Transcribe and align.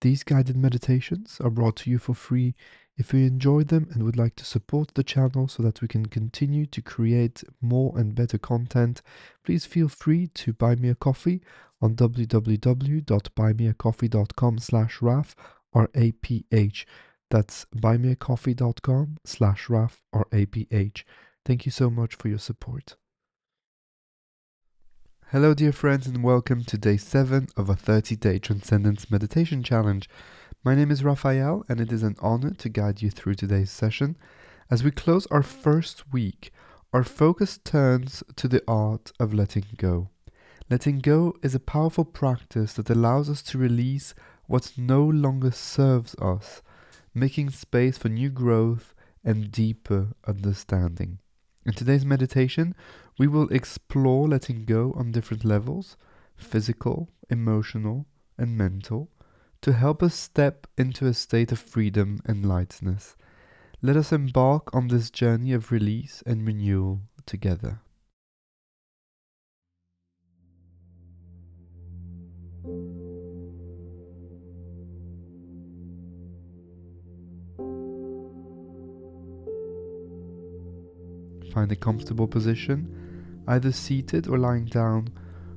These 0.00 0.22
guided 0.22 0.56
meditations 0.56 1.40
are 1.40 1.50
brought 1.50 1.74
to 1.76 1.90
you 1.90 1.98
for 1.98 2.14
free. 2.14 2.54
If 2.96 3.12
you 3.12 3.26
enjoy 3.26 3.64
them 3.64 3.88
and 3.92 4.04
would 4.04 4.16
like 4.16 4.36
to 4.36 4.44
support 4.44 4.94
the 4.94 5.02
channel 5.02 5.48
so 5.48 5.60
that 5.62 5.82
we 5.82 5.88
can 5.88 6.06
continue 6.06 6.66
to 6.66 6.82
create 6.82 7.42
more 7.60 7.98
and 7.98 8.14
better 8.14 8.38
content, 8.38 9.02
please 9.44 9.66
feel 9.66 9.88
free 9.88 10.28
to 10.34 10.52
buy 10.52 10.76
me 10.76 10.88
a 10.88 10.94
coffee 10.94 11.42
on 11.80 11.96
www.buymeacoffee.com 11.96 14.58
slash 14.58 15.02
RAF 15.02 15.34
or 15.72 15.88
APH. 15.88 16.84
That's 17.30 17.66
buymeacoffee.com 17.76 19.16
slash 19.24 19.68
RAF 19.68 20.00
or 20.12 20.26
APH. 20.26 21.02
Thank 21.44 21.66
you 21.66 21.72
so 21.72 21.90
much 21.90 22.14
for 22.14 22.28
your 22.28 22.38
support. 22.38 22.94
Hello, 25.30 25.52
dear 25.52 25.72
friends, 25.72 26.06
and 26.06 26.24
welcome 26.24 26.64
to 26.64 26.78
day 26.78 26.96
7 26.96 27.48
of 27.54 27.68
a 27.68 27.74
30 27.74 28.16
day 28.16 28.38
Transcendence 28.38 29.10
Meditation 29.10 29.62
Challenge. 29.62 30.08
My 30.64 30.74
name 30.74 30.90
is 30.90 31.04
Raphael, 31.04 31.66
and 31.68 31.82
it 31.82 31.92
is 31.92 32.02
an 32.02 32.16
honor 32.22 32.54
to 32.54 32.70
guide 32.70 33.02
you 33.02 33.10
through 33.10 33.34
today's 33.34 33.70
session. 33.70 34.16
As 34.70 34.82
we 34.82 34.90
close 34.90 35.26
our 35.26 35.42
first 35.42 36.10
week, 36.10 36.50
our 36.94 37.04
focus 37.04 37.58
turns 37.62 38.22
to 38.36 38.48
the 38.48 38.62
art 38.66 39.12
of 39.20 39.34
letting 39.34 39.66
go. 39.76 40.08
Letting 40.70 41.00
go 41.00 41.34
is 41.42 41.54
a 41.54 41.60
powerful 41.60 42.06
practice 42.06 42.72
that 42.72 42.88
allows 42.88 43.28
us 43.28 43.42
to 43.42 43.58
release 43.58 44.14
what 44.46 44.72
no 44.78 45.04
longer 45.04 45.50
serves 45.50 46.14
us, 46.14 46.62
making 47.12 47.50
space 47.50 47.98
for 47.98 48.08
new 48.08 48.30
growth 48.30 48.94
and 49.22 49.52
deeper 49.52 50.08
understanding. 50.26 51.18
In 51.68 51.74
today's 51.74 52.06
meditation, 52.06 52.74
we 53.18 53.26
will 53.26 53.46
explore 53.50 54.26
letting 54.26 54.64
go 54.64 54.94
on 54.96 55.12
different 55.12 55.44
levels 55.44 55.98
physical, 56.34 57.10
emotional, 57.28 58.06
and 58.38 58.56
mental 58.56 59.10
to 59.60 59.74
help 59.74 60.02
us 60.02 60.14
step 60.14 60.66
into 60.78 61.04
a 61.04 61.12
state 61.12 61.52
of 61.52 61.58
freedom 61.58 62.20
and 62.24 62.48
lightness. 62.48 63.16
Let 63.82 63.96
us 63.98 64.12
embark 64.12 64.74
on 64.74 64.88
this 64.88 65.10
journey 65.10 65.52
of 65.52 65.70
release 65.70 66.22
and 66.24 66.46
renewal 66.46 67.02
together. 67.26 67.80
Find 81.52 81.70
a 81.72 81.76
comfortable 81.76 82.28
position, 82.28 83.42
either 83.46 83.72
seated 83.72 84.28
or 84.28 84.38
lying 84.38 84.66
down, 84.66 85.08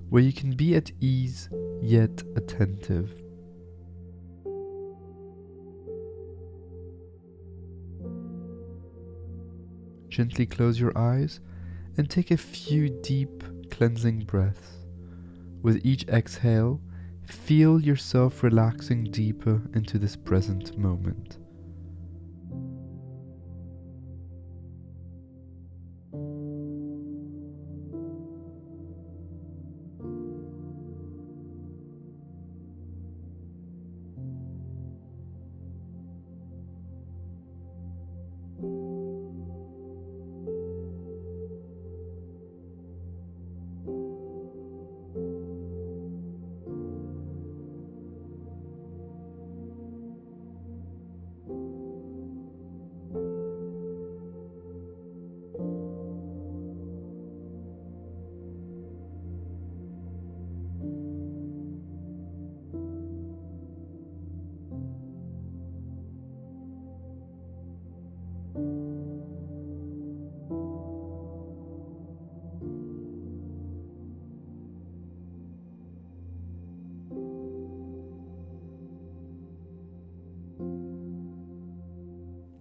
where 0.09 0.23
you 0.23 0.33
can 0.33 0.55
be 0.55 0.75
at 0.75 0.91
ease 0.99 1.49
yet 1.81 2.23
attentive. 2.35 3.15
Gently 10.09 10.45
close 10.45 10.79
your 10.79 10.97
eyes 10.97 11.39
and 11.97 12.09
take 12.09 12.31
a 12.31 12.37
few 12.37 12.89
deep 13.01 13.43
cleansing 13.71 14.25
breaths. 14.25 14.85
With 15.61 15.85
each 15.85 16.07
exhale, 16.07 16.81
feel 17.25 17.79
yourself 17.79 18.43
relaxing 18.43 19.05
deeper 19.05 19.61
into 19.73 19.97
this 19.97 20.15
present 20.15 20.77
moment. 20.77 21.37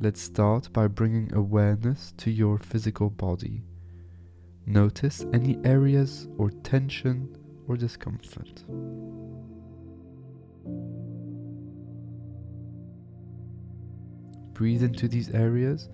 Let's 0.03 0.23
start 0.23 0.73
by 0.73 0.87
bringing 0.89 1.31
awareness 1.35 2.15
to 2.17 2.31
your 2.31 2.57
physical 2.57 3.11
body. 3.11 3.65
Notice 4.65 5.27
any 5.35 5.59
areas 5.63 6.27
or 6.39 6.49
tension 6.51 7.37
or 7.69 7.77
discomfort. 7.77 8.65
Breathe 14.55 14.83
into 14.83 15.07
these 15.07 15.29
areas, 15.35 15.91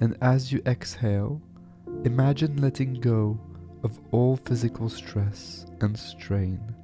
and 0.00 0.16
as 0.22 0.50
you 0.50 0.62
exhale, 0.64 1.42
imagine 2.04 2.56
letting 2.56 2.94
go 2.94 3.38
of 3.84 4.00
all 4.12 4.36
physical 4.36 4.88
stress 4.88 5.66
and 5.82 5.98
strain. 5.98 6.74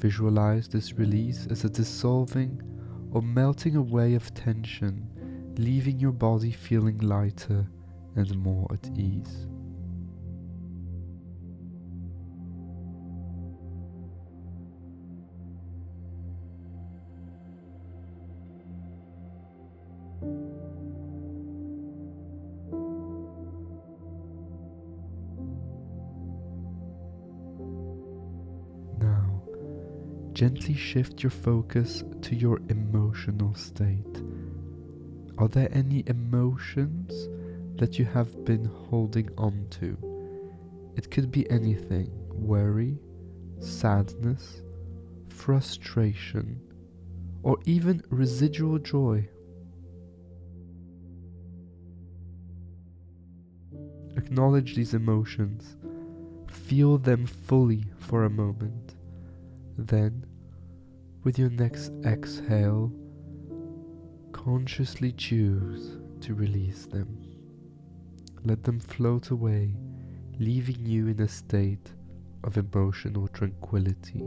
Visualize 0.00 0.66
this 0.66 0.94
release 0.94 1.46
as 1.50 1.64
a 1.64 1.68
dissolving 1.68 2.62
or 3.12 3.20
melting 3.20 3.76
away 3.76 4.14
of 4.14 4.32
tension, 4.32 5.06
leaving 5.58 6.00
your 6.00 6.12
body 6.12 6.50
feeling 6.50 6.96
lighter 7.00 7.66
and 8.16 8.34
more 8.38 8.66
at 8.72 8.88
ease. 8.96 9.46
Gently 30.40 30.72
shift 30.72 31.22
your 31.22 31.28
focus 31.28 32.02
to 32.22 32.34
your 32.34 32.60
emotional 32.70 33.54
state. 33.54 34.22
Are 35.36 35.48
there 35.48 35.68
any 35.70 36.02
emotions 36.06 37.28
that 37.76 37.98
you 37.98 38.06
have 38.06 38.42
been 38.46 38.64
holding 38.64 39.28
on 39.36 39.66
to? 39.68 39.98
It 40.96 41.10
could 41.10 41.30
be 41.30 41.50
anything 41.50 42.08
worry, 42.30 42.96
sadness, 43.58 44.62
frustration, 45.28 46.58
or 47.42 47.58
even 47.66 48.02
residual 48.08 48.78
joy. 48.78 49.28
Acknowledge 54.16 54.74
these 54.74 54.94
emotions, 54.94 55.76
feel 56.48 56.96
them 56.96 57.26
fully 57.26 57.84
for 57.98 58.24
a 58.24 58.30
moment. 58.30 58.94
Then 59.76 60.24
with 61.22 61.38
your 61.38 61.50
next 61.50 61.92
exhale, 62.04 62.92
consciously 64.32 65.12
choose 65.12 65.98
to 66.20 66.34
release 66.34 66.86
them. 66.86 67.22
Let 68.44 68.64
them 68.64 68.80
float 68.80 69.30
away, 69.30 69.76
leaving 70.38 70.86
you 70.86 71.08
in 71.08 71.20
a 71.20 71.28
state 71.28 71.92
of 72.42 72.56
emotional 72.56 73.28
tranquility. 73.28 74.22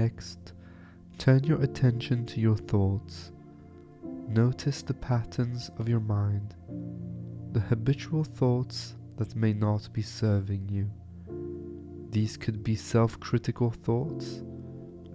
Next, 0.00 0.54
turn 1.18 1.44
your 1.44 1.60
attention 1.60 2.24
to 2.24 2.40
your 2.40 2.56
thoughts. 2.56 3.32
Notice 4.28 4.80
the 4.80 4.94
patterns 4.94 5.70
of 5.78 5.90
your 5.90 6.00
mind, 6.00 6.54
the 7.52 7.60
habitual 7.60 8.24
thoughts 8.24 8.94
that 9.18 9.36
may 9.36 9.52
not 9.52 9.92
be 9.92 10.00
serving 10.00 10.70
you. 10.70 10.88
These 12.08 12.38
could 12.38 12.64
be 12.64 12.76
self 12.76 13.20
critical 13.20 13.70
thoughts, 13.70 14.40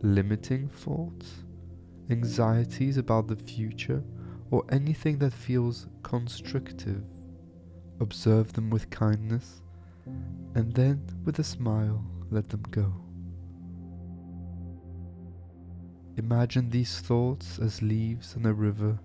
limiting 0.04 0.70
thoughts, 0.70 1.46
anxieties 2.12 2.98
about 2.98 3.28
the 3.28 3.38
future, 3.38 4.04
or 4.52 4.66
anything 4.70 5.18
that 5.18 5.34
feels 5.34 5.88
constrictive. 6.04 7.02
Observe 8.02 8.54
them 8.54 8.70
with 8.70 8.92
kindness, 8.92 9.64
and 10.54 10.72
then 10.76 11.02
with 11.24 11.40
a 11.40 11.44
smile, 11.44 12.06
let 12.30 12.50
them 12.50 12.62
go. 12.70 13.05
Imagine 16.18 16.70
these 16.70 17.00
thoughts 17.00 17.60
as 17.60 17.82
leaves 17.82 18.36
on 18.36 18.46
a 18.46 18.54
river, 18.54 18.98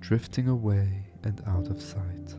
drifting 0.00 0.48
away 0.48 1.04
and 1.22 1.42
out 1.46 1.68
of 1.68 1.82
sight. 1.82 2.34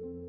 In 0.00 0.27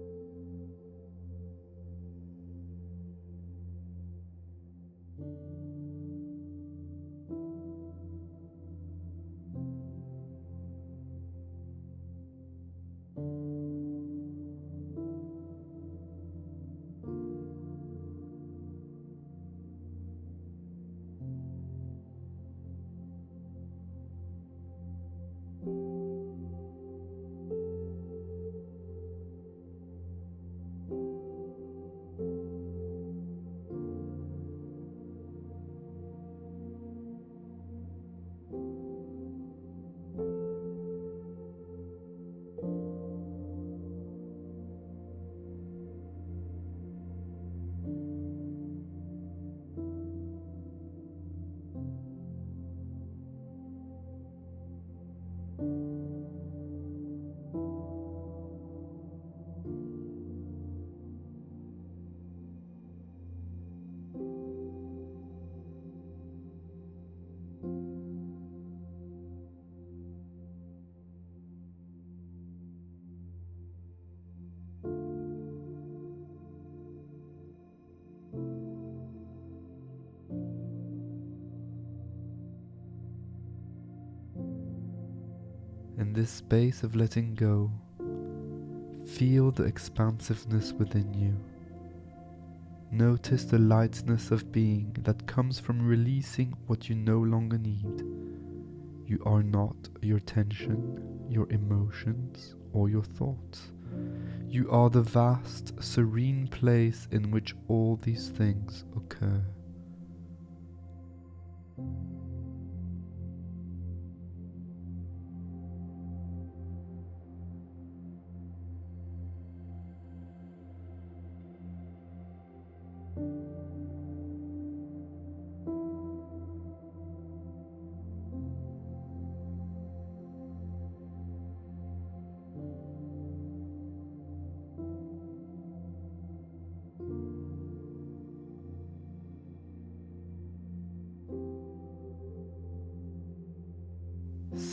this 86.19 86.31
space 86.31 86.83
of 86.83 86.97
letting 86.97 87.33
go, 87.33 87.71
feel 89.07 89.51
the 89.51 89.63
expansiveness 89.63 90.73
within 90.73 91.13
you. 91.13 91.33
Notice 92.91 93.45
the 93.45 93.57
lightness 93.57 94.29
of 94.29 94.51
being 94.51 94.93
that 95.03 95.27
comes 95.27 95.61
from 95.61 95.87
releasing 95.87 96.53
what 96.67 96.89
you 96.89 96.95
no 96.95 97.19
longer 97.19 97.57
need. 97.57 98.03
You 99.05 99.23
are 99.25 99.41
not 99.41 99.77
your 100.01 100.19
tension, 100.19 101.25
your 101.29 101.49
emotions, 101.51 102.55
or 102.73 102.89
your 102.89 103.03
thoughts. 103.03 103.71
You 104.45 104.69
are 104.71 104.89
the 104.89 105.03
vast, 105.03 105.81
serene 105.81 106.49
place 106.49 107.07
in 107.11 107.31
which 107.31 107.55
all 107.69 107.95
these 107.95 108.27
things 108.27 108.83
occur. 108.93 109.41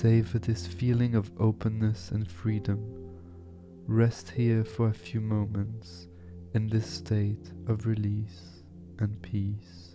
Savor 0.00 0.38
this 0.38 0.66
feeling 0.66 1.14
of 1.14 1.32
openness 1.40 2.10
and 2.10 2.30
freedom. 2.30 2.78
Rest 3.86 4.28
here 4.28 4.62
for 4.62 4.88
a 4.88 4.92
few 4.92 5.22
moments 5.22 6.08
in 6.52 6.68
this 6.68 6.86
state 6.86 7.50
of 7.66 7.86
release 7.86 8.62
and 8.98 9.22
peace. 9.22 9.85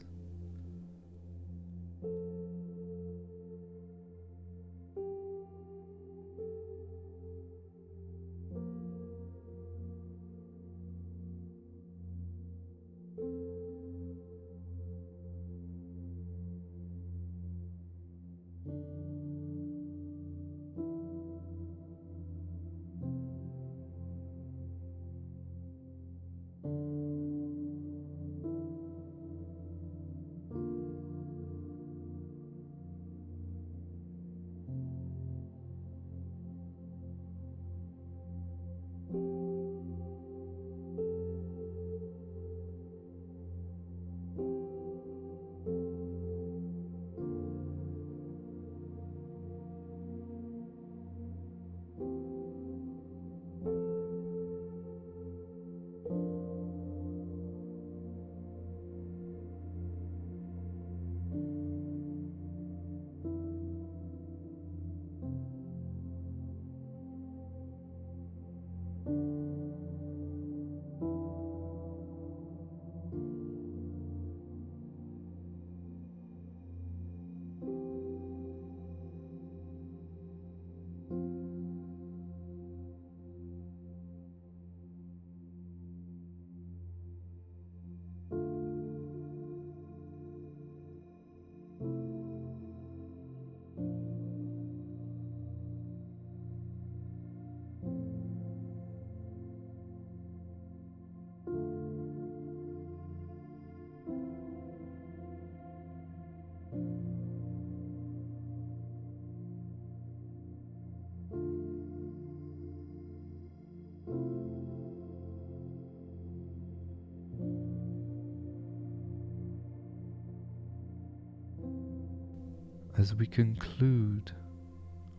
As 122.98 123.16
we 123.16 123.26
conclude 123.26 124.32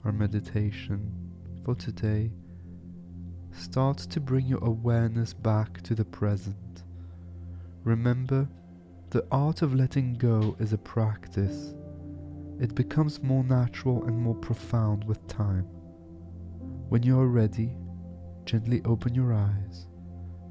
our 0.04 0.12
meditation 0.12 1.10
for 1.64 1.74
today, 1.74 2.30
start 3.52 3.98
to 3.98 4.20
bring 4.20 4.46
your 4.46 4.62
awareness 4.64 5.32
back 5.32 5.80
to 5.82 5.94
the 5.94 6.04
present. 6.04 6.82
Remember, 7.84 8.48
the 9.10 9.24
art 9.30 9.62
of 9.62 9.74
letting 9.74 10.14
go 10.14 10.56
is 10.58 10.72
a 10.72 10.78
practice. 10.78 11.74
It 12.60 12.74
becomes 12.74 13.22
more 13.22 13.44
natural 13.44 14.04
and 14.04 14.18
more 14.18 14.34
profound 14.34 15.04
with 15.04 15.26
time. 15.26 15.64
When 16.88 17.02
you 17.02 17.18
are 17.18 17.28
ready, 17.28 17.74
gently 18.44 18.82
open 18.84 19.14
your 19.14 19.32
eyes, 19.32 19.86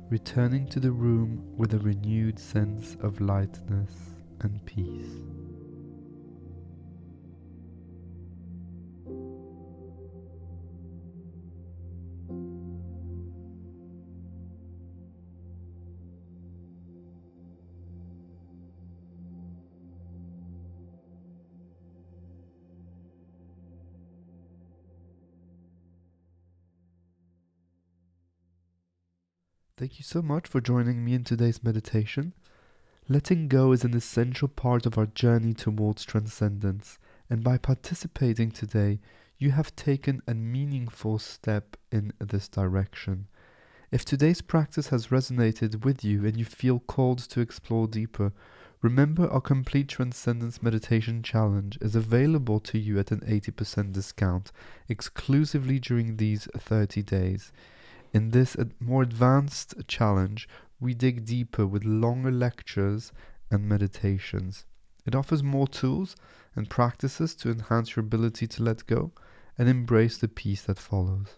returning 0.10 0.68
to 0.70 0.80
the 0.80 0.92
room 0.92 1.44
with 1.56 1.74
a 1.74 1.80
renewed 1.80 2.40
sense 2.40 2.98
of 3.01 3.22
lightness 3.22 3.92
and 4.42 4.66
peace. 4.66 5.50
Thank 29.82 29.98
you 29.98 30.04
so 30.04 30.22
much 30.22 30.48
for 30.48 30.62
joining 30.62 31.04
me 31.04 31.16
in 31.16 31.24
today's 31.24 31.64
meditation. 31.64 32.34
Letting 33.10 33.48
go 33.48 33.72
is 33.72 33.84
an 33.84 33.96
essential 33.96 34.48
part 34.48 34.86
of 34.86 34.96
our 34.96 35.08
journey 35.08 35.56
towards 35.56 36.06
transcendence, 36.06 37.00
and 37.32 37.44
by 37.44 37.58
participating 37.58 38.52
today, 38.52 39.00
you 39.40 39.50
have 39.50 39.76
taken 39.76 40.22
a 40.28 40.36
meaningful 40.36 41.18
step 41.18 41.78
in 41.92 42.14
this 42.20 42.48
direction. 42.48 43.26
If 43.90 44.06
today's 44.06 44.42
practice 44.44 44.90
has 44.90 45.08
resonated 45.08 45.84
with 45.84 46.06
you 46.06 46.28
and 46.28 46.38
you 46.38 46.46
feel 46.46 46.78
called 46.82 47.18
to 47.30 47.42
explore 47.42 47.88
deeper, 47.88 48.34
remember 48.84 49.28
our 49.32 49.42
complete 49.42 49.88
transcendence 49.88 50.62
meditation 50.62 51.24
challenge 51.24 51.80
is 51.82 51.96
available 51.96 52.60
to 52.60 52.78
you 52.78 53.00
at 53.00 53.10
an 53.10 53.22
80% 53.22 53.94
discount 53.94 54.52
exclusively 54.88 55.80
during 55.80 56.18
these 56.18 56.48
30 56.56 57.02
days. 57.02 57.52
In 58.13 58.32
this 58.32 58.58
more 58.80 59.03
advanced 59.03 59.75
challenge, 59.88 60.50
we 60.80 60.94
dig 60.94 61.25
deeper 61.25 61.65
with 61.65 61.86
longer 61.86 62.32
lectures 62.32 63.12
and 63.50 63.68
meditations. 63.68 64.65
It 65.06 65.15
offers 65.15 65.41
more 65.41 65.68
tools 65.68 66.15
and 66.56 66.70
practices 66.70 67.36
to 67.36 67.50
enhance 67.50 67.96
your 67.96 68.03
ability 68.03 68.48
to 68.48 68.63
let 68.63 68.86
go 68.86 69.12
and 69.58 69.70
embrace 69.70 70.18
the 70.18 70.27
peace 70.27 70.63
that 70.63 70.80
follows. 70.80 71.38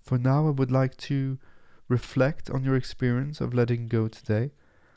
For 0.00 0.18
now, 0.18 0.46
I 0.46 0.50
would 0.50 0.70
like 0.70 0.96
to 0.98 1.38
reflect 1.88 2.50
on 2.50 2.64
your 2.64 2.76
experience 2.76 3.40
of 3.40 3.54
letting 3.54 3.88
go 3.88 4.08
today. 4.08 4.52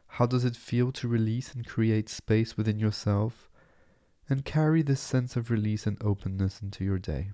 How 0.08 0.26
does 0.26 0.46
it 0.46 0.56
feel 0.56 0.92
to 0.94 1.08
release 1.08 1.54
and 1.54 1.66
create 1.66 2.10
space 2.10 2.58
within 2.58 2.80
yourself? 2.80 3.50
And 4.30 4.46
carry 4.46 4.82
this 4.82 5.02
sense 5.02 5.36
of 5.36 5.50
release 5.50 5.88
and 5.88 5.98
openness 6.02 6.62
into 6.62 6.86
your 6.86 7.00
day. 7.00 7.32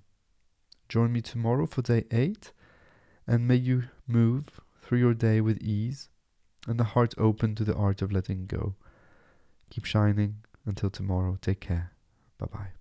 Join 0.90 1.12
me 1.12 1.22
tomorrow 1.22 1.66
for 1.66 1.82
day 1.82 2.06
8 2.12 2.52
and 3.28 3.48
may 3.48 3.56
you 3.56 3.84
move 4.08 4.62
through 4.82 5.00
your 5.00 5.14
day 5.14 5.42
with 5.42 5.62
ease 5.62 6.10
and 6.68 6.80
the 6.80 6.84
heart 6.96 7.14
open 7.18 7.56
to 7.56 7.64
the 7.64 7.76
art 7.76 8.02
of 8.02 8.12
letting 8.12 8.46
go. 8.46 8.76
Keep 9.70 9.86
shining. 9.86 10.38
Until 10.66 10.90
tomorrow, 10.90 11.38
take 11.42 11.62
care. 11.62 11.92
Bye 12.38 12.48
bye. 12.52 12.77